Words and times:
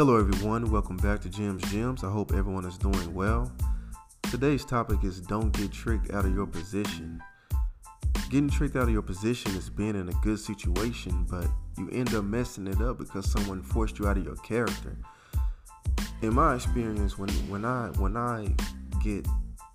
Hello, 0.00 0.16
everyone. 0.16 0.70
Welcome 0.70 0.96
back 0.96 1.20
to 1.20 1.28
Jim's 1.28 1.62
Gems. 1.70 2.04
I 2.04 2.10
hope 2.10 2.32
everyone 2.32 2.64
is 2.64 2.78
doing 2.78 3.12
well. 3.12 3.52
Today's 4.22 4.64
topic 4.64 5.04
is 5.04 5.20
don't 5.20 5.52
get 5.52 5.72
tricked 5.72 6.10
out 6.14 6.24
of 6.24 6.34
your 6.34 6.46
position. 6.46 7.22
Getting 8.30 8.48
tricked 8.48 8.76
out 8.76 8.84
of 8.84 8.92
your 8.92 9.02
position 9.02 9.54
is 9.56 9.68
being 9.68 9.96
in 9.96 10.08
a 10.08 10.12
good 10.22 10.38
situation, 10.38 11.26
but 11.30 11.46
you 11.76 11.90
end 11.90 12.14
up 12.14 12.24
messing 12.24 12.66
it 12.66 12.80
up 12.80 12.96
because 12.96 13.30
someone 13.30 13.62
forced 13.62 13.98
you 13.98 14.08
out 14.08 14.16
of 14.16 14.24
your 14.24 14.36
character. 14.36 14.96
In 16.22 16.32
my 16.32 16.54
experience, 16.54 17.18
when 17.18 17.28
when 17.50 17.66
I 17.66 17.88
when 17.98 18.16
I 18.16 18.54
get 19.04 19.28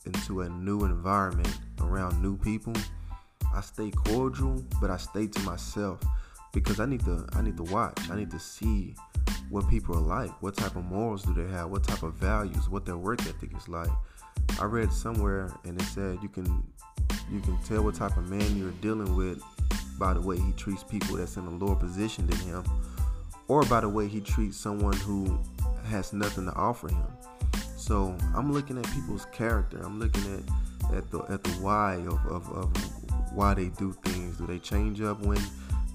into 0.07 0.42
a 0.42 0.50
new 0.50 0.86
environment 0.86 1.55
around 1.82 2.20
new 2.20 2.36
people, 2.36 2.73
I 3.54 3.62
stay 3.62 3.92
cordial, 3.92 4.66
but 4.81 4.89
I 4.89 4.98
stay 4.98 5.28
to 5.28 5.39
myself 5.42 6.00
because 6.52 6.80
I 6.80 6.88
need 6.88 7.05
to 7.05 7.28
I 7.34 7.44
need 7.44 7.58
to 7.58 7.64
watch. 7.66 8.09
I 8.09 8.16
need 8.16 8.31
to 8.31 8.39
see 8.39 8.95
what 9.49 9.70
people 9.70 9.95
are 9.95 10.02
like, 10.02 10.31
what 10.41 10.55
type 10.55 10.76
of 10.76 10.85
morals 10.85 11.23
do 11.23 11.34
they 11.34 11.49
have, 11.52 11.70
what 11.70 11.84
type 11.84 12.03
of 12.03 12.13
values, 12.16 12.70
what 12.70 12.86
their 12.86 12.98
work 12.98 13.22
ethic 13.22 13.52
is 13.55 13.67
like. 13.67 13.90
I 14.59 14.66
read 14.66 14.91
somewhere 14.91 15.52
and 15.63 15.80
it 15.80 15.86
said 15.86 16.20
you 16.22 16.30
can 16.30 16.63
you 17.31 17.40
can 17.41 17.58
tell 17.63 17.84
what 17.84 17.95
type 17.95 18.17
of 18.17 18.30
man 18.30 18.58
you're 18.58 18.72
dealing 18.81 19.16
with 19.16 19.41
by 19.98 20.13
the 20.13 20.22
way 20.22 20.38
he 20.38 20.52
treats 20.53 20.84
people 20.84 21.17
that's 21.17 21.38
in 21.38 21.45
a 21.45 21.50
lower 21.50 21.76
position 21.76 22.27
than 22.27 22.38
him, 22.39 22.63
or 23.48 23.63
by 23.63 23.80
the 23.80 23.89
way 23.89 24.08
he 24.08 24.20
treats 24.22 24.58
someone 24.58 24.95
who 24.98 25.39
has 25.86 26.14
nothing 26.14 26.45
to 26.45 26.53
offer 26.53 26.89
him. 26.89 27.08
So 27.77 28.16
I'm 28.36 28.52
looking 28.52 28.77
at 28.77 28.86
people's 28.91 29.25
character. 29.31 29.80
I'm 29.84 30.00
looking 30.00 30.23
at 30.34 30.95
at 30.95 31.09
the 31.12 31.20
at 31.30 31.44
the 31.44 31.52
why 31.62 31.95
of, 31.95 32.25
of, 32.27 32.50
of 32.52 33.34
why 33.34 33.53
they 33.53 33.70
do 33.70 33.94
things. 34.03 34.38
Do 34.38 34.45
they 34.48 34.59
change 34.59 35.02
up 35.02 35.22
when 35.22 35.39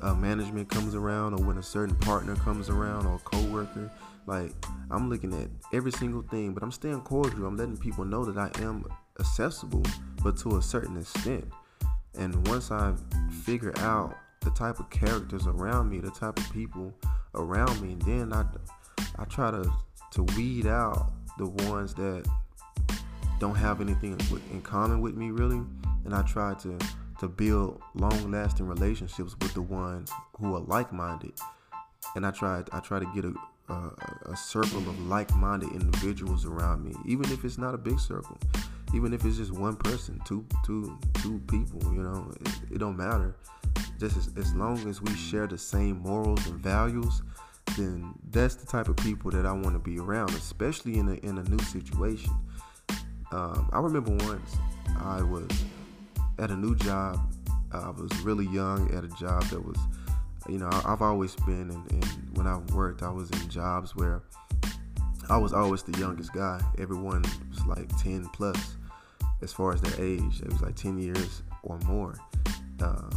uh, 0.02 0.14
management 0.14 0.69
comes 0.69 0.94
around, 0.94 1.34
or 1.34 1.44
when 1.44 1.58
a 1.58 1.62
certain 1.62 1.97
partner 1.97 2.36
comes 2.36 2.69
around, 2.69 3.06
or 3.06 3.16
a 3.16 3.19
coworker? 3.19 3.91
Like 4.27 4.52
I'm 4.91 5.08
looking 5.08 5.33
at 5.34 5.48
every 5.72 5.92
single 5.92 6.22
thing, 6.22 6.52
but 6.55 6.62
I'm 6.62 6.72
staying 6.72 7.00
cordial. 7.02 7.47
I'm 7.47 7.56
letting 7.56 7.77
people 7.77 8.05
know 8.05 8.25
that 8.25 8.38
I 8.38 8.62
am 8.62 8.84
accessible, 9.19 9.83
but 10.22 10.36
to 10.38 10.56
a 10.56 10.62
certain 10.62 10.97
extent. 10.97 11.44
And 12.16 12.47
once 12.48 12.70
I 12.70 12.94
figure 13.44 13.72
out 13.78 14.16
the 14.41 14.50
type 14.50 14.80
of 14.80 14.91
characters 14.91 15.47
around 15.47 15.91
me, 15.91 15.98
the 16.00 16.10
type 16.10 16.38
of 16.38 16.53
people 16.53 16.92
around 17.34 17.80
me, 17.80 17.92
and 17.92 18.03
then 18.03 18.32
I 18.32 18.44
I 19.19 19.25
try 19.25 19.50
to 19.50 19.70
to 20.12 20.22
weed 20.36 20.66
out 20.66 21.12
the 21.38 21.47
ones 21.47 21.94
that 21.94 22.27
don't 23.38 23.55
have 23.55 23.80
anything 23.80 24.19
in 24.53 24.60
common 24.60 25.00
with 25.00 25.14
me 25.14 25.30
really, 25.30 25.62
and 26.05 26.14
I 26.14 26.22
try 26.22 26.55
to 26.55 26.78
to 27.20 27.28
build 27.28 27.80
long-lasting 27.94 28.66
relationships 28.66 29.36
with 29.40 29.54
the 29.54 29.62
ones 29.62 30.10
who 30.38 30.54
are 30.54 30.60
like-minded. 30.60 31.32
And 32.16 32.26
I 32.26 32.30
try 32.30 32.62
I 32.72 32.80
try 32.80 32.98
to 32.98 33.06
get 33.14 33.24
a 33.24 33.34
a, 33.72 34.30
a 34.32 34.36
circle 34.36 34.78
of 34.78 35.06
like-minded 35.06 35.70
individuals 35.70 36.44
around 36.44 36.84
me, 36.84 36.92
even 37.06 37.30
if 37.30 37.44
it's 37.44 37.58
not 37.58 37.74
a 37.74 37.78
big 37.78 38.00
circle, 38.00 38.36
even 38.94 39.12
if 39.12 39.24
it's 39.24 39.36
just 39.36 39.52
one 39.52 39.76
person, 39.76 40.20
two 40.24 40.44
two 40.64 40.98
two 41.22 41.41
people. 41.46 41.80
You 41.94 42.02
know, 42.02 42.32
it, 42.41 42.72
it 42.72 42.78
don't 42.78 42.96
matter. 42.96 43.36
Just 43.98 44.16
as, 44.16 44.30
as 44.36 44.54
long 44.54 44.88
as 44.88 45.02
we 45.02 45.14
share 45.14 45.46
the 45.46 45.58
same 45.58 45.98
morals 45.98 46.46
and 46.46 46.58
values, 46.58 47.22
then 47.76 48.14
that's 48.30 48.54
the 48.54 48.66
type 48.66 48.88
of 48.88 48.96
people 48.96 49.30
that 49.30 49.44
I 49.46 49.52
want 49.52 49.74
to 49.74 49.78
be 49.78 49.98
around, 49.98 50.30
especially 50.30 50.98
in 50.98 51.08
a 51.08 51.14
in 51.26 51.38
a 51.38 51.42
new 51.44 51.62
situation. 51.64 52.32
Um, 53.30 53.68
I 53.72 53.78
remember 53.78 54.10
once 54.24 54.56
I 54.98 55.22
was 55.22 55.48
at 56.41 56.50
a 56.50 56.56
new 56.56 56.74
job. 56.74 57.19
I 57.72 57.91
was 57.91 58.10
really 58.22 58.46
young 58.46 58.92
at 58.94 59.05
a 59.05 59.08
job 59.08 59.44
that 59.44 59.64
was, 59.64 59.77
you 60.48 60.58
know, 60.58 60.70
I've 60.84 61.02
always 61.02 61.36
been, 61.36 61.70
and, 61.70 61.92
and 61.92 62.36
when 62.36 62.47
I 62.47 62.56
worked, 62.74 63.02
I 63.02 63.10
was 63.10 63.30
in 63.30 63.48
jobs 63.48 63.94
where 63.94 64.22
I 65.28 65.37
was 65.37 65.53
always 65.53 65.82
the 65.82 65.97
youngest 65.98 66.32
guy. 66.32 66.60
Everyone 66.78 67.22
was 67.50 67.65
like 67.66 67.88
10 68.03 68.26
plus 68.32 68.76
as 69.42 69.53
far 69.53 69.72
as 69.72 69.81
their 69.81 70.04
age. 70.04 70.41
It 70.41 70.48
was 70.48 70.60
like 70.62 70.75
10 70.75 70.98
years 70.98 71.42
or 71.62 71.78
more. 71.87 72.16
Uh, 72.82 73.10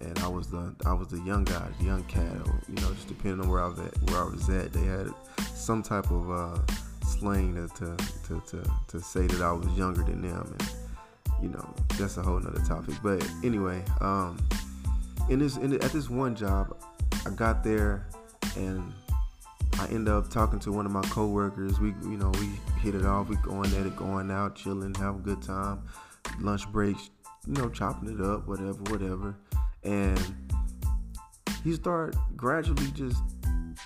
and 0.00 0.18
I 0.20 0.28
was 0.28 0.48
the 0.48 0.74
I 0.86 0.94
was 0.94 1.08
the 1.08 1.20
young 1.20 1.44
guy, 1.44 1.68
young 1.78 2.02
cat, 2.04 2.34
you 2.68 2.74
know, 2.76 2.92
just 2.94 3.06
depending 3.06 3.40
on 3.40 3.50
where 3.50 3.62
I 3.62 3.68
was 3.68 3.78
at. 3.78 3.94
Where 4.10 4.22
I 4.22 4.24
was 4.24 4.48
at, 4.48 4.72
they 4.72 4.82
had 4.84 5.08
some 5.54 5.82
type 5.82 6.10
of 6.10 6.30
uh, 6.30 6.58
slang 7.04 7.54
to, 7.54 7.68
to 7.68 7.96
to, 8.26 8.40
to 8.48 8.70
to 8.88 9.00
say 9.00 9.26
that 9.26 9.42
I 9.42 9.52
was 9.52 9.68
younger 9.76 10.02
than 10.02 10.22
them, 10.22 10.56
and 10.58 10.70
you 11.42 11.48
know, 11.48 11.74
that's 11.98 12.16
a 12.16 12.22
whole 12.22 12.38
nother 12.38 12.62
topic. 12.66 12.94
But 13.02 13.26
anyway, 13.42 13.82
um, 14.00 14.38
in 15.28 15.38
this 15.38 15.56
in, 15.56 15.74
at 15.74 15.92
this 15.92 16.10
one 16.10 16.34
job, 16.34 16.76
I 17.26 17.30
got 17.30 17.62
there 17.62 18.06
and 18.56 18.92
I 19.78 19.86
end 19.88 20.08
up 20.08 20.28
talking 20.28 20.58
to 20.60 20.72
one 20.72 20.86
of 20.86 20.92
my 20.92 21.02
coworkers. 21.02 21.80
We 21.80 21.88
you 22.02 22.16
know 22.16 22.30
we 22.40 22.50
hit 22.80 22.94
it 22.94 23.04
off. 23.04 23.28
We 23.28 23.36
going 23.36 23.72
at 23.74 23.86
it, 23.86 23.96
going 23.96 24.30
out, 24.30 24.56
chilling, 24.56 24.94
have 24.96 25.16
a 25.16 25.18
good 25.18 25.42
time. 25.42 25.82
Lunch 26.40 26.70
breaks, 26.70 27.10
you 27.46 27.54
know, 27.54 27.68
chopping 27.68 28.14
it 28.14 28.20
up, 28.24 28.46
whatever, 28.46 28.78
whatever. 28.90 29.36
And 29.82 30.20
he 31.64 31.72
started 31.74 32.18
gradually 32.36 32.90
just 32.92 33.22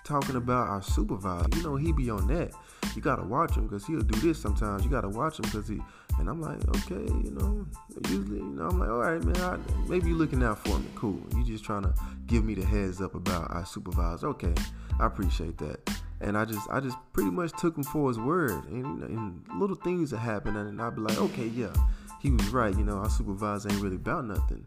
talking 0.05 0.37
about 0.37 0.69
our 0.69 0.83
supervisor. 0.83 1.49
You 1.57 1.63
know, 1.63 1.77
he 1.77 1.93
be 1.93 2.11
on 2.11 2.27
that. 2.29 2.53
You 2.95 3.03
gotta 3.03 3.25
watch 3.25 3.57
him 3.57 3.67
because 3.67 3.87
he'll 3.87 4.01
do 4.01 4.19
this 4.21 4.41
sometimes. 4.41 4.85
You 4.85 4.91
gotta 4.91 5.09
watch 5.09 5.39
him 5.39 5.45
because 5.45 5.69
he. 5.69 5.81
And 6.19 6.29
I'm 6.29 6.41
like, 6.41 6.67
okay, 6.69 6.95
you 6.95 7.37
know, 7.39 7.67
usually, 8.09 8.39
you 8.39 8.45
know, 8.45 8.69
I'm 8.69 8.79
like, 8.79 8.89
all 8.89 8.99
right, 8.99 9.23
man, 9.23 9.37
I, 9.37 9.59
maybe 9.89 10.09
you're 10.09 10.19
looking 10.19 10.43
out 10.43 10.59
for 10.59 10.79
me. 10.79 10.87
Cool. 10.95 11.21
You're 11.35 11.47
just 11.47 11.65
trying 11.65 11.83
to 11.83 11.95
give 12.27 12.45
me 12.45 12.55
the 12.55 12.65
heads 12.65 13.01
up 13.01 13.15
about 13.15 13.51
our 13.51 13.67
supervisor. 13.67 14.29
Okay, 14.29 14.55
I 15.01 15.07
appreciate 15.07 15.59
that. 15.59 15.91
And 16.21 16.39
I 16.39 16.45
just, 16.45 16.69
I 16.71 16.81
just 16.81 16.97
pretty 17.13 17.31
much 17.31 17.53
took 17.59 17.77
him 17.77 17.85
for 17.85 18.09
his 18.09 18.19
word. 18.19 18.65
And, 18.71 19.03
and 19.03 19.45
little 19.59 19.77
things 19.77 20.11
that 20.11 20.19
happen, 20.19 20.57
and 20.57 20.81
I'd 20.81 20.95
be 20.95 21.03
like, 21.03 21.19
okay, 21.19 21.47
yeah, 21.47 21.73
he 22.21 22.31
was 22.31 22.49
right. 22.49 22.75
You 22.75 22.85
know, 22.85 22.99
our 22.99 23.11
supervisor 23.11 23.71
ain't 23.71 23.83
really 23.83 23.97
about 23.97 24.25
nothing. 24.25 24.65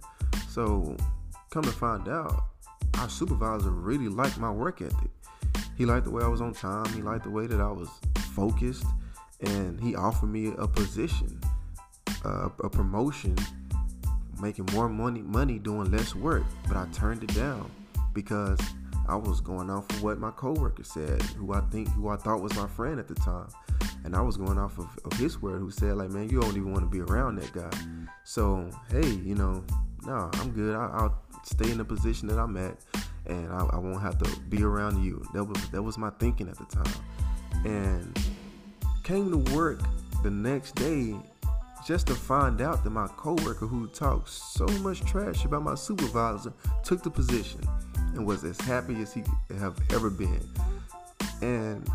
So, 0.50 0.96
come 1.50 1.64
to 1.64 1.72
find 1.72 2.08
out, 2.08 2.44
our 3.00 3.09
supervisor 3.09 3.69
really 3.72 4.09
liked 4.09 4.38
my 4.38 4.52
work 4.52 4.81
ethic. 4.81 5.09
He 5.78 5.85
liked 5.85 6.06
the 6.06 6.12
way 6.12 6.24
I 6.24 6.28
was 6.28 6.41
on 6.41 6.53
time. 6.53 6.91
He 6.94 7.02
liked 7.02 7.24
the 7.24 7.29
way 7.29 7.47
that 7.47 7.59
I 7.59 7.72
was 7.72 7.90
focused, 8.35 8.85
and 9.42 9.80
he 9.81 9.96
offered 9.96 10.28
me 10.28 10.53
a 10.58 10.68
position, 10.68 11.40
uh, 12.25 12.50
a 12.64 12.70
promotion, 12.70 13.36
making 14.42 14.68
more 14.74 14.90
money, 14.90 15.22
money 15.22 15.59
doing 15.59 15.92
less 15.92 16.16
work. 16.16 16.44
But 16.68 16.78
I 16.78 16.86
turned 16.92 17.24
it 17.24 17.34
down 17.36 17.70
because 18.14 18.59
I 19.08 19.16
was 19.16 19.42
going 19.42 19.70
off 19.70 19.90
of 19.92 20.03
what 20.03 20.20
my 20.20 20.31
coworker 20.31 20.84
said, 20.84 21.22
who 21.22 21.53
I 21.53 21.62
think, 21.72 21.90
who 21.90 22.09
I 22.09 22.18
thought 22.18 22.42
was 22.42 22.56
my 22.56 22.68
friend 22.68 23.00
at 23.00 23.08
the 23.08 23.16
time, 23.16 23.47
and 24.03 24.16
I 24.16 24.22
was 24.22 24.38
going 24.38 24.58
off 24.58 24.78
of, 24.78 24.88
of 25.06 25.14
his 25.14 25.42
word, 25.42 25.59
who 25.59 25.72
said 25.72 25.96
like, 25.97 26.09
man, 26.09 26.30
you 26.30 26.42
don't 26.42 26.58
even 26.58 26.72
want 26.72 26.84
to 26.84 26.90
be 26.90 27.02
around 27.02 27.36
that 27.38 27.53
guy. 27.53 27.72
So 28.24 28.70
hey, 28.90 29.08
you 29.08 29.36
know, 29.36 29.64
no, 30.06 30.30
I'm 30.34 30.52
good. 30.52 30.76
I, 30.76 30.88
I'll 30.94 31.22
stay 31.44 31.72
in 31.72 31.78
the 31.78 31.86
position 31.86 32.28
that 32.28 32.38
I'm 32.38 32.58
at 32.58 32.78
and 33.28 33.52
I, 33.52 33.66
I, 33.74 33.78
won't 33.78 34.02
have 34.02 34.18
to 34.20 34.40
be 34.50 34.64
around 34.64 35.03
you. 35.03 35.24
That 35.34 35.44
was 35.44 35.70
that 35.70 35.81
was 35.81 35.97
my 35.97 36.09
thinking 36.12 36.47
at 36.47 36.58
the 36.58 36.66
time, 36.66 36.94
and 37.66 38.20
came 39.07 39.31
to 39.31 39.56
work 39.56 39.79
the 40.22 40.29
next 40.29 40.75
day 40.75 41.16
just 41.85 42.07
to 42.07 42.13
find 42.13 42.59
out 42.59 42.84
that 42.84 42.90
my 42.90 43.07
coworker 43.16 43.66
who 43.66 43.88
talked 43.88 44.28
so 44.28 44.66
much 44.79 45.00
trash 45.06 45.45
about 45.45 45.63
my 45.63 45.75
supervisor 45.75 46.51
took 46.84 47.01
the 47.03 47.09
position 47.09 47.62
and 48.16 48.28
was 48.28 48.44
as 48.44 48.59
happy 48.59 49.01
as 49.01 49.13
he 49.13 49.23
have 49.59 49.79
ever 49.94 50.09
been. 50.09 50.46
And 51.41 51.90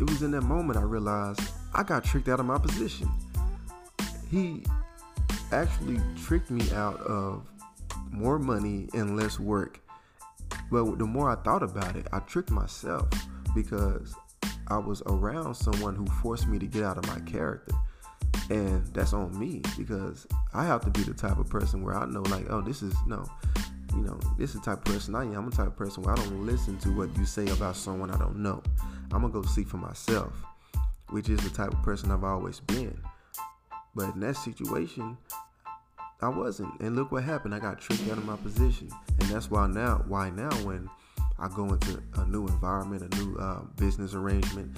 it 0.00 0.08
was 0.08 0.22
in 0.22 0.30
that 0.30 0.40
moment 0.40 0.78
I 0.78 0.82
realized 0.84 1.42
I 1.74 1.82
got 1.82 2.02
tricked 2.02 2.30
out 2.30 2.40
of 2.40 2.46
my 2.46 2.56
position. 2.56 3.10
He 4.30 4.64
actually 5.52 6.00
tricked 6.24 6.50
me 6.50 6.70
out 6.72 6.98
of 7.00 7.46
more 8.10 8.38
money 8.38 8.88
and 8.94 9.18
less 9.18 9.38
work 9.38 9.80
but 10.70 10.98
the 10.98 11.04
more 11.04 11.30
I 11.30 11.34
thought 11.36 11.62
about 11.62 11.94
it, 11.94 12.06
I 12.12 12.20
tricked 12.20 12.50
myself 12.50 13.08
because 13.54 14.14
I 14.68 14.78
was 14.78 15.02
around 15.06 15.54
someone 15.54 15.94
who 15.94 16.06
forced 16.06 16.46
me 16.48 16.58
to 16.58 16.66
get 16.66 16.82
out 16.82 16.98
of 16.98 17.06
my 17.06 17.20
character. 17.30 17.74
And 18.50 18.86
that's 18.88 19.12
on 19.12 19.38
me 19.38 19.62
because 19.78 20.26
I 20.52 20.64
have 20.64 20.82
to 20.82 20.90
be 20.90 21.02
the 21.02 21.14
type 21.14 21.38
of 21.38 21.48
person 21.48 21.82
where 21.82 21.94
I 21.94 22.04
know, 22.06 22.22
like, 22.22 22.46
oh, 22.50 22.60
this 22.60 22.82
is 22.82 22.94
no, 23.06 23.24
you 23.94 24.02
know, 24.02 24.18
this 24.38 24.54
is 24.54 24.60
the 24.60 24.66
type 24.66 24.86
of 24.86 24.92
person 24.92 25.14
I 25.14 25.22
am. 25.22 25.34
I'm 25.34 25.50
the 25.50 25.56
type 25.56 25.68
of 25.68 25.76
person 25.76 26.02
where 26.02 26.14
I 26.14 26.16
don't 26.16 26.44
listen 26.44 26.76
to 26.78 26.90
what 26.90 27.16
you 27.16 27.24
say 27.24 27.46
about 27.48 27.76
someone 27.76 28.10
I 28.10 28.18
don't 28.18 28.38
know. 28.38 28.62
I'm 29.12 29.20
gonna 29.22 29.32
go 29.32 29.42
see 29.42 29.64
for 29.64 29.76
myself, 29.76 30.32
which 31.10 31.28
is 31.28 31.40
the 31.40 31.50
type 31.50 31.72
of 31.72 31.82
person 31.82 32.10
I've 32.10 32.24
always 32.24 32.60
been. 32.60 32.98
But 33.94 34.14
in 34.14 34.20
that 34.20 34.36
situation, 34.36 35.16
I 36.20 36.28
wasn't. 36.28 36.80
And 36.80 36.96
look 36.96 37.12
what 37.12 37.22
happened. 37.22 37.54
I 37.54 37.60
got 37.60 37.80
tricked 37.80 38.10
out 38.10 38.18
of 38.18 38.24
my 38.24 38.36
position. 38.36 38.90
And 39.20 39.28
that's 39.28 39.50
why 39.50 39.66
now, 39.66 40.02
why 40.08 40.30
now 40.30 40.50
when 40.64 40.90
I 41.38 41.48
go 41.48 41.72
into 41.72 42.02
a 42.16 42.26
new 42.26 42.46
environment, 42.46 43.14
a 43.14 43.18
new 43.18 43.36
uh, 43.36 43.60
business 43.76 44.14
arrangement, 44.14 44.76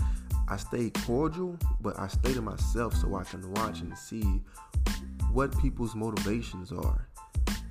I 0.48 0.56
stay 0.56 0.90
cordial, 0.90 1.58
but 1.80 1.98
I 1.98 2.08
stay 2.08 2.32
to 2.34 2.40
myself 2.40 2.94
so 2.94 3.14
I 3.16 3.24
can 3.24 3.52
watch 3.54 3.80
and 3.80 3.96
see 3.96 4.42
what 5.32 5.56
people's 5.60 5.94
motivations 5.94 6.72
are. 6.72 7.08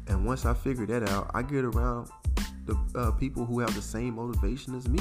And 0.08 0.26
once 0.26 0.46
I 0.46 0.54
figure 0.54 0.86
that 0.88 1.10
out, 1.10 1.32
I 1.34 1.42
get 1.42 1.64
around 1.64 2.10
the 2.66 2.78
uh, 2.96 3.12
people 3.12 3.46
who 3.46 3.60
have 3.60 3.74
the 3.76 3.82
same 3.82 4.16
motivation 4.16 4.76
as 4.76 4.88
me. 4.88 5.00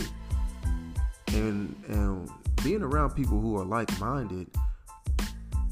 and 1.29 1.75
and 1.89 2.31
being 2.63 2.83
around 2.83 3.11
people 3.11 3.41
who 3.41 3.57
are 3.59 3.65
like-minded 3.65 4.49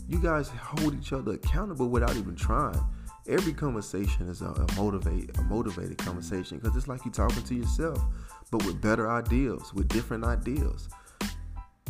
you 0.08 0.20
guys 0.20 0.48
hold 0.48 0.94
each 0.94 1.12
other 1.12 1.32
accountable 1.32 1.88
without 1.88 2.14
even 2.16 2.34
trying 2.34 2.78
every 3.28 3.52
conversation 3.52 4.28
is 4.28 4.42
a, 4.42 4.46
a 4.46 4.66
motivate 4.76 5.36
a 5.38 5.42
motivated 5.42 5.98
conversation 5.98 6.58
because 6.58 6.76
it's 6.76 6.88
like 6.88 7.04
you're 7.04 7.14
talking 7.14 7.42
to 7.42 7.54
yourself 7.54 8.02
but 8.50 8.64
with 8.66 8.80
better 8.80 9.10
ideals 9.10 9.72
with 9.72 9.88
different 9.88 10.24
ideals, 10.24 10.88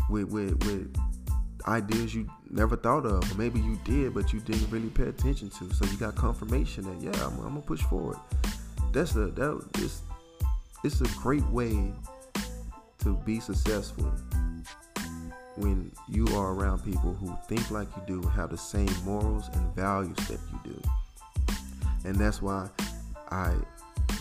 with 0.08 0.28
with 0.28 0.62
with 0.64 0.94
ideas 1.68 2.14
you 2.14 2.28
never 2.50 2.76
thought 2.76 3.06
of 3.06 3.32
or 3.32 3.38
maybe 3.38 3.60
you 3.60 3.78
did 3.84 4.14
but 4.14 4.32
you 4.32 4.40
didn't 4.40 4.68
really 4.70 4.90
pay 4.90 5.04
attention 5.04 5.48
to. 5.50 5.72
So 5.72 5.84
you 5.86 5.96
got 5.96 6.14
confirmation 6.16 6.84
that 6.84 7.00
yeah 7.00 7.24
i'm, 7.24 7.38
I'm 7.38 7.54
gonna 7.54 7.60
push 7.60 7.82
forward. 7.82 8.18
That's 8.92 9.14
a 9.14 9.26
that 9.26 9.68
it's, 9.78 10.02
it's 10.84 11.00
a 11.00 11.18
great 11.18 11.46
way 11.46 11.92
to 12.98 13.16
be 13.24 13.40
successful 13.40 14.12
when 15.56 15.92
you 16.08 16.26
are 16.36 16.52
around 16.52 16.84
people 16.84 17.14
who 17.14 17.36
think 17.48 17.70
like 17.70 17.88
you 17.96 18.20
do 18.20 18.28
have 18.28 18.50
the 18.50 18.58
same 18.58 18.92
morals 19.04 19.48
and 19.52 19.74
values 19.74 20.16
that 20.28 20.38
you 20.52 20.72
do 20.72 20.82
and 22.04 22.16
that's 22.16 22.42
why 22.42 22.68
i 23.30 23.54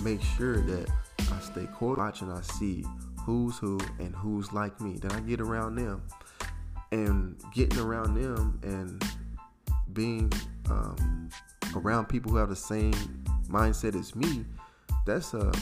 make 0.02 0.22
sure 0.22 0.62
that 0.62 0.90
i 1.32 1.40
stay 1.40 1.66
core 1.74 1.96
watching 1.96 2.32
i 2.32 2.42
see 2.42 2.86
who's 3.26 3.58
who 3.58 3.80
and 4.00 4.16
who's 4.16 4.52
like 4.52 4.80
me 4.82 4.98
then 4.98 5.12
i 5.12 5.20
get 5.22 5.40
around 5.40 5.76
them. 5.76 6.02
And 6.94 7.42
getting 7.54 7.80
around 7.80 8.16
them 8.16 8.60
and 8.64 9.02
being 9.94 10.30
um, 10.70 11.30
around 11.74 12.10
people 12.10 12.32
who 12.32 12.38
have 12.38 12.50
the 12.50 12.56
same 12.56 12.92
mindset 13.48 13.98
as 13.98 14.14
me 14.14 14.46
that's 15.06 15.34
a 15.34 15.54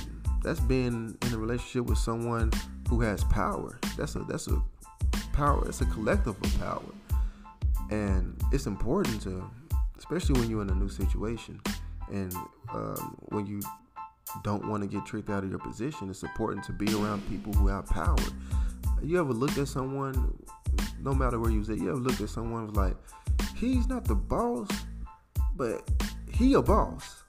that's 0.43 0.59
being 0.59 1.15
in 1.21 1.33
a 1.33 1.37
relationship 1.37 1.87
with 1.87 1.99
someone 1.99 2.51
who 2.89 3.01
has 3.01 3.23
power. 3.25 3.77
That's 3.95 4.15
a 4.15 4.19
that's 4.19 4.47
a 4.47 4.59
power 5.31 5.67
it's 5.69 5.81
a 5.81 5.85
collective 5.85 6.35
of 6.41 6.59
power. 6.59 6.81
And 7.91 8.35
it's 8.51 8.65
important 8.65 9.21
to 9.21 9.47
especially 9.99 10.39
when 10.39 10.49
you're 10.49 10.63
in 10.63 10.69
a 10.71 10.75
new 10.75 10.89
situation 10.89 11.61
and 12.09 12.33
um, 12.73 13.17
when 13.29 13.45
you 13.45 13.61
don't 14.43 14.67
want 14.67 14.83
to 14.83 14.87
get 14.87 15.05
tricked 15.05 15.29
out 15.29 15.43
of 15.43 15.49
your 15.49 15.59
position 15.59 16.09
it's 16.09 16.23
important 16.23 16.63
to 16.63 16.71
be 16.71 16.85
around 16.93 17.27
people 17.29 17.51
who 17.53 17.67
have 17.67 17.85
power 17.87 18.15
you 19.01 19.19
ever 19.19 19.33
looked 19.33 19.57
at 19.57 19.67
someone 19.67 20.33
no 21.03 21.13
matter 21.13 21.39
where 21.39 21.51
you 21.51 21.59
was 21.59 21.69
at, 21.69 21.77
you 21.77 21.89
ever 21.89 21.99
looked 21.99 22.21
at 22.21 22.29
someone 22.29 22.67
was 22.67 22.75
like, 22.75 22.95
he's 23.55 23.87
not 23.87 24.05
the 24.05 24.15
boss, 24.15 24.67
but 25.55 25.89
he 26.31 26.53
a 26.53 26.61
boss. 26.61 27.23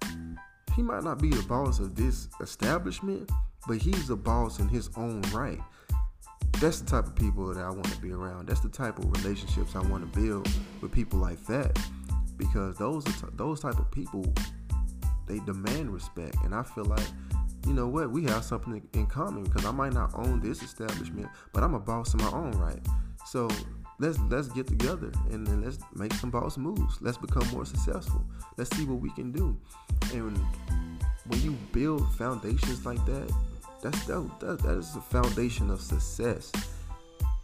He 0.74 0.82
might 0.82 1.02
not 1.02 1.20
be 1.20 1.30
the 1.30 1.42
boss 1.42 1.78
of 1.78 1.96
this 1.96 2.28
establishment, 2.40 3.30
but 3.66 3.78
he's 3.78 4.10
a 4.10 4.16
boss 4.16 4.58
in 4.58 4.68
his 4.68 4.90
own 4.96 5.22
right. 5.32 5.60
That's 6.60 6.80
the 6.80 6.90
type 6.90 7.06
of 7.06 7.16
people 7.16 7.52
that 7.52 7.60
I 7.60 7.70
want 7.70 7.86
to 7.86 8.00
be 8.00 8.12
around. 8.12 8.48
That's 8.48 8.60
the 8.60 8.68
type 8.68 8.98
of 8.98 9.10
relationships 9.22 9.74
I 9.74 9.80
want 9.80 10.12
to 10.12 10.20
build 10.20 10.48
with 10.80 10.92
people 10.92 11.18
like 11.18 11.44
that, 11.46 11.78
because 12.36 12.76
those 12.76 13.04
t- 13.04 13.12
those 13.34 13.60
type 13.60 13.78
of 13.78 13.90
people, 13.90 14.24
they 15.30 15.38
demand 15.40 15.92
respect, 15.92 16.36
and 16.44 16.54
I 16.54 16.62
feel 16.62 16.84
like 16.84 17.06
you 17.66 17.74
know 17.74 17.86
what, 17.86 18.10
we 18.10 18.24
have 18.24 18.42
something 18.42 18.82
in 18.94 19.06
common 19.06 19.44
because 19.44 19.64
I 19.64 19.70
might 19.70 19.92
not 19.92 20.12
own 20.14 20.40
this 20.40 20.62
establishment, 20.62 21.28
but 21.52 21.62
I'm 21.62 21.74
a 21.74 21.78
boss 21.78 22.14
in 22.14 22.20
my 22.20 22.30
own 22.30 22.52
right. 22.52 22.80
So 23.26 23.48
let's 23.98 24.18
let's 24.30 24.48
get 24.48 24.66
together 24.66 25.12
and 25.30 25.46
then 25.46 25.62
let's 25.62 25.78
make 25.94 26.12
some 26.14 26.30
boss 26.30 26.56
moves. 26.56 26.98
Let's 27.00 27.18
become 27.18 27.46
more 27.48 27.66
successful. 27.66 28.24
Let's 28.56 28.74
see 28.76 28.86
what 28.86 29.00
we 29.00 29.10
can 29.12 29.30
do. 29.30 29.56
And 30.12 30.38
when 31.26 31.42
you 31.42 31.52
build 31.72 32.12
foundations 32.14 32.86
like 32.86 33.04
that, 33.06 33.30
that's 33.82 34.04
that, 34.06 34.40
that, 34.40 34.58
that 34.62 34.78
is 34.78 34.94
the 34.94 35.00
foundation 35.00 35.70
of 35.70 35.80
success. 35.80 36.50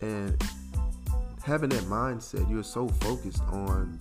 And 0.00 0.42
having 1.44 1.68
that 1.70 1.84
mindset, 1.84 2.50
you're 2.50 2.64
so 2.64 2.88
focused 2.88 3.42
on 3.44 4.00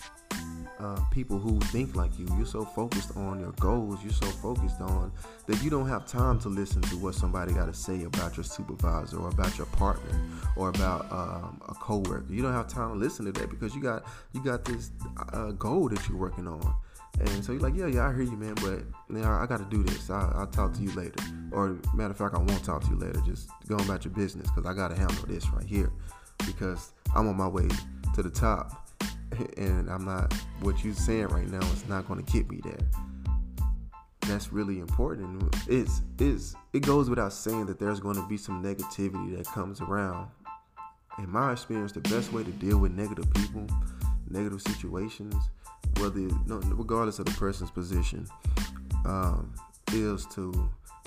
uh, 0.80 1.00
people 1.12 1.40
who 1.40 1.60
think 1.60 1.96
like 1.96 2.18
you. 2.20 2.28
You're 2.38 2.46
so 2.46 2.66
focused 2.66 3.16
on 3.16 3.40
your 3.40 3.52
goals. 3.54 4.00
You're 4.04 4.14
so 4.14 4.26
focused 4.28 4.82
on 4.82 5.12
that 5.48 5.62
you 5.64 5.70
don't 5.70 5.88
have 5.88 6.06
time 6.06 6.40
to 6.40 6.50
listen 6.50 6.82
to 6.84 6.98
what 6.98 7.16
somebody 7.16 7.54
got 7.54 7.68
to 7.68 7.74
say 7.74 8.04
about 8.04 8.36
your 8.36 8.44
supervisor 8.44 9.18
or 9.18 9.30
about 9.30 9.58
your 9.58 9.68
partner 9.68 10.20
or 10.56 10.70
about 10.70 11.12
um, 11.12 11.62
a 11.70 11.74
coworker. 11.76 12.26
You 12.30 12.42
don't 12.42 12.54
have 12.54 12.68
time 12.68 12.90
to 12.90 12.96
listen 12.96 13.26
to 13.26 13.32
that 13.34 13.50
because 13.50 13.74
you 13.74 13.82
got 13.82 14.06
you 14.34 14.44
got 14.44 14.66
this 14.66 14.92
uh, 15.34 15.52
goal 15.52 15.90
that 15.90 16.08
you're 16.10 16.18
working 16.18 16.48
on. 16.48 16.76
And 17.20 17.46
so 17.46 17.54
you're 17.54 17.62
like, 17.62 17.76
yeah, 17.76 17.88
yeah, 17.88 18.10
I 18.10 18.14
hear 18.14 18.24
you, 18.24 18.36
man, 18.36 18.56
but 18.56 18.84
you 19.10 19.24
I 19.24 19.46
got 19.46 19.60
to 19.60 19.68
do 19.70 19.84
this. 19.84 20.10
I, 20.10 20.40
will 20.40 20.48
talk 20.48 20.74
to 20.74 20.82
you 20.82 20.92
later. 20.92 21.24
Or 21.52 21.80
matter 21.94 22.12
of 22.12 22.18
fact, 22.18 22.36
I 22.36 22.40
won't 22.40 22.64
talk 22.66 22.84
to 22.84 22.90
you 22.90 22.98
later. 22.98 23.22
Just 23.26 23.50
go 23.70 23.78
about 23.78 24.04
your 24.04 24.14
business 24.14 24.50
because 24.50 24.70
I 24.70 24.74
got 24.74 24.90
to 24.90 24.96
handle 24.96 25.26
this 25.26 25.50
right 25.52 25.66
here 25.66 25.92
because 26.46 26.92
I'm 27.16 27.30
on 27.30 27.38
my 27.38 27.48
way 27.48 27.70
to 28.16 28.22
the 28.22 28.30
top 28.30 28.85
and 29.58 29.90
I'm 29.90 30.06
not 30.06 30.34
what 30.62 30.84
you're 30.84 30.94
saying 30.94 31.28
right 31.28 31.48
now 31.48 31.62
is 31.72 31.88
not 31.88 32.08
going 32.08 32.24
to 32.24 32.32
get 32.32 32.50
me 32.50 32.62
there. 32.64 32.78
That's 34.22 34.52
really 34.52 34.80
important. 34.80 35.54
It's 35.68 36.02
it's 36.20 36.56
it 36.74 36.82
goes 36.82 37.10
without 37.10 37.34
saying 37.34 37.68
that 37.68 37.80
there's 37.80 38.00
going 38.00 38.16
to 38.16 38.28
be 38.28 38.38
some 38.38 38.64
negativity 38.64 39.38
that 39.38 39.46
comes 39.46 39.82
around. 39.82 40.30
In 41.20 41.30
my 41.30 41.52
experience, 41.54 41.92
the 41.92 42.02
best 42.02 42.34
way 42.34 42.44
to 42.44 42.52
deal 42.52 42.78
with 42.78 42.92
negative 42.92 43.32
people, 43.34 43.68
negative 44.30 44.62
situations, 44.62 45.36
whether 46.00 46.20
regardless 46.48 47.20
of 47.20 47.26
the 47.26 47.32
person's 47.34 47.72
position, 47.72 48.28
um, 49.06 49.54
is 49.94 50.26
to 50.28 50.52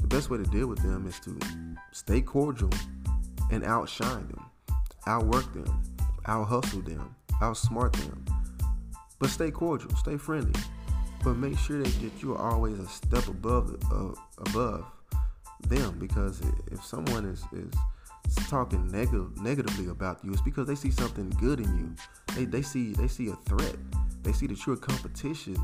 the 0.00 0.06
best 0.06 0.30
way 0.30 0.38
to 0.38 0.44
deal 0.44 0.68
with 0.68 0.78
them 0.82 1.06
is 1.06 1.18
to 1.20 1.36
stay 1.92 2.20
cordial 2.20 2.70
and 3.50 3.64
outshine 3.64 4.28
them, 4.28 4.44
outwork 5.06 5.52
them, 5.52 5.82
out 6.26 6.44
hustle 6.44 6.80
them, 6.82 7.14
outsmart 7.40 7.92
them. 7.96 8.24
But 9.18 9.30
stay 9.30 9.50
cordial, 9.50 9.94
stay 9.96 10.16
friendly. 10.16 10.58
But 11.24 11.36
make 11.36 11.58
sure 11.58 11.82
that, 11.82 12.00
that 12.00 12.22
you 12.22 12.34
are 12.34 12.52
always 12.52 12.78
a 12.78 12.86
step 12.86 13.26
above 13.26 13.76
uh, 13.90 14.14
above 14.38 14.84
them 15.68 15.98
because 15.98 16.40
if 16.70 16.84
someone 16.84 17.24
is, 17.24 17.44
is 17.52 18.46
talking 18.48 18.86
neg- 18.88 19.40
negatively 19.40 19.88
about 19.88 20.24
you, 20.24 20.32
it's 20.32 20.40
because 20.40 20.68
they 20.68 20.76
see 20.76 20.92
something 20.92 21.28
good 21.40 21.58
in 21.58 21.76
you. 21.76 21.94
They, 22.36 22.44
they 22.44 22.62
see 22.62 22.92
they 22.92 23.08
see 23.08 23.28
a 23.28 23.34
threat. 23.48 23.74
They 24.22 24.32
see 24.32 24.46
that 24.46 24.64
you're 24.64 24.76
a 24.76 24.78
competition, 24.78 25.56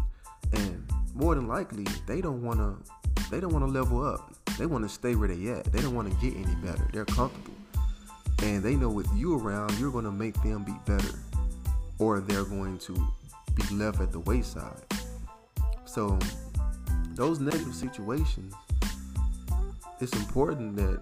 and 0.53 0.85
more 1.15 1.37
than 1.37 1.47
likely 1.47 1.85
they 2.07 2.21
don't 2.21 2.43
want 2.43 2.59
to 2.59 2.77
they 3.31 3.39
don't 3.39 3.53
want 3.53 3.65
to 3.65 3.71
level 3.71 4.05
up. 4.05 4.35
They 4.59 4.67
want 4.67 4.85
to 4.85 4.89
stay 4.89 5.15
where 5.15 5.29
they 5.29 5.49
at. 5.51 5.73
They 5.73 5.81
don't 5.81 5.95
want 5.95 6.11
to 6.11 6.17
get 6.21 6.37
any 6.37 6.55
better. 6.57 6.89
They're 6.93 7.05
comfortable, 7.05 7.55
and 8.43 8.63
they 8.63 8.75
know 8.75 8.89
with 8.89 9.09
you 9.15 9.39
around, 9.39 9.79
you're 9.79 9.93
to 9.93 10.11
make 10.11 10.35
them 10.43 10.65
be 10.65 10.75
better 10.85 11.15
or 11.99 12.21
they're 12.21 12.45
going 12.45 12.79
to 12.79 12.95
be 13.55 13.75
left 13.75 14.01
at 14.01 14.13
the 14.13 14.21
wayside. 14.21 14.83
So, 15.85 16.19
those 17.13 17.41
negative 17.41 17.75
situations, 17.75 18.53
it's 20.01 20.13
important 20.15 20.77
that 20.77 21.01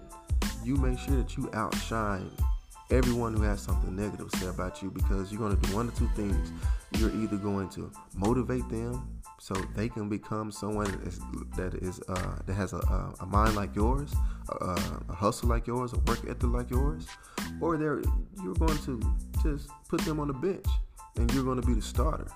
you 0.63 0.75
make 0.75 0.99
sure 0.99 1.15
that 1.15 1.35
you 1.35 1.49
outshine 1.53 2.29
everyone 2.91 3.33
who 3.33 3.41
has 3.41 3.61
something 3.61 3.95
negative 3.95 4.29
to 4.29 4.37
say 4.37 4.47
about 4.47 4.81
you 4.81 4.91
because 4.91 5.31
you're 5.31 5.39
going 5.39 5.57
to 5.59 5.67
do 5.67 5.75
one 5.75 5.89
or 5.89 5.91
two 5.93 6.09
things. 6.15 6.51
You're 6.97 7.13
either 7.23 7.37
going 7.37 7.69
to 7.69 7.91
motivate 8.15 8.67
them 8.69 9.07
so 9.39 9.55
they 9.75 9.89
can 9.89 10.09
become 10.09 10.51
someone 10.51 10.85
that 10.85 11.07
is, 11.07 11.19
that, 11.55 11.73
is, 11.75 12.01
uh, 12.07 12.35
that 12.45 12.53
has 12.53 12.73
a, 12.73 13.13
a, 13.19 13.25
mind 13.25 13.55
like 13.55 13.75
yours, 13.75 14.13
a, 14.49 14.79
a, 15.09 15.13
hustle 15.13 15.49
like 15.49 15.65
yours, 15.65 15.91
a 15.93 15.97
work 15.99 16.19
ethic 16.29 16.43
like 16.43 16.69
yours, 16.69 17.07
or 17.59 17.77
they're 17.77 18.01
you're 18.43 18.53
going 18.53 18.77
to 18.79 19.01
just 19.43 19.69
put 19.89 20.01
them 20.01 20.19
on 20.19 20.27
the 20.27 20.33
bench 20.33 20.65
and 21.17 21.31
you're 21.33 21.43
going 21.43 21.61
to 21.61 21.67
be 21.67 21.73
the 21.73 21.81
starter. 21.81 22.27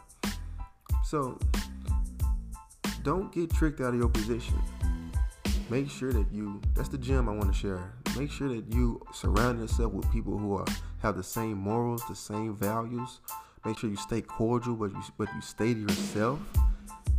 So 1.03 1.39
don't 3.03 3.31
get 3.33 3.49
tricked 3.51 3.79
out 3.79 3.93
of 3.93 3.99
your 3.99 4.09
position. 4.09 4.61
Make 5.69 5.89
sure 5.89 6.13
that 6.13 6.31
you 6.31 6.61
that's 6.75 6.89
the 6.89 6.97
gem 6.97 7.27
I 7.27 7.33
want 7.33 7.53
to 7.53 7.57
share. 7.57 7.93
Make 8.17 8.31
sure 8.31 8.49
that 8.49 8.71
you 8.73 9.01
surround 9.13 9.59
yourself 9.59 9.93
with 9.93 10.09
people 10.11 10.37
who 10.37 10.55
are 10.55 10.65
have 10.99 11.17
the 11.17 11.23
same 11.23 11.57
morals, 11.57 12.03
the 12.07 12.15
same 12.15 12.55
values. 12.55 13.19
Make 13.65 13.77
sure 13.77 13.89
you 13.89 13.97
stay 13.97 14.21
cordial, 14.21 14.75
but 14.75 14.91
you 14.91 15.01
but 15.17 15.29
you 15.33 15.41
stay 15.41 15.73
to 15.73 15.79
yourself. 15.79 16.39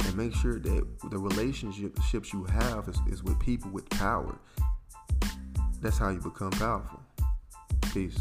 And 0.04 0.16
make 0.16 0.34
sure 0.34 0.58
that 0.58 0.86
the 1.10 1.18
relationships 1.18 2.32
you 2.32 2.44
have 2.44 2.88
is, 2.88 2.98
is 3.10 3.22
with 3.22 3.38
people 3.40 3.70
with 3.70 3.88
power. 3.90 4.38
That's 5.82 5.98
how 5.98 6.10
you 6.10 6.20
become 6.20 6.50
powerful. 6.50 7.00
Peace. 7.92 8.18